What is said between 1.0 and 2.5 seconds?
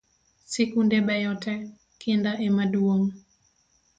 beyo te, kinda